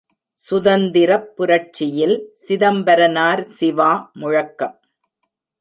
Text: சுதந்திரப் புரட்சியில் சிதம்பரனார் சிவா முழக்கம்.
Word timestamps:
சுதந்திரப் 0.39 1.27
புரட்சியில் 1.35 2.15
சிதம்பரனார் 2.47 3.43
சிவா 3.57 3.91
முழக்கம். 4.13 4.75